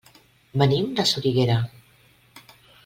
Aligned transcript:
Venim 0.61 0.89
de 1.01 1.05
Soriguera. 1.11 1.61